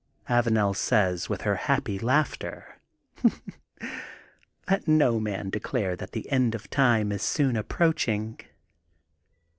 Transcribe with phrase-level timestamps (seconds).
[0.27, 2.79] Avanel says with her happy laughter:
[4.67, 8.39] Let no man declare that the end of time is soon approaching.